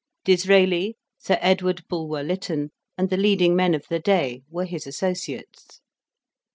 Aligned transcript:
Disraeli, 0.25 0.97
Sir 1.19 1.37
Edward 1.41 1.87
Bulwer 1.87 2.23
Lytton, 2.23 2.71
and 2.97 3.11
the 3.11 3.17
leading 3.17 3.55
men 3.55 3.75
of 3.75 3.85
the 3.87 3.99
day, 3.99 4.41
were 4.49 4.65
his 4.65 4.87
associates. 4.87 5.79